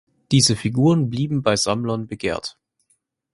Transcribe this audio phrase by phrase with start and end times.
[0.31, 2.57] Diese Figuren blieben bei Sammlern begehrt.